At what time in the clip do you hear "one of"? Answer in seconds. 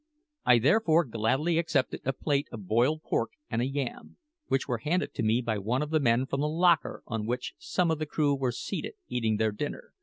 5.59-5.91